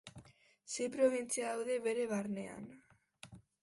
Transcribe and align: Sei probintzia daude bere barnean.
Sei 0.75 0.87
probintzia 0.95 1.53
daude 1.53 1.79
bere 1.87 2.09
barnean. 2.17 2.69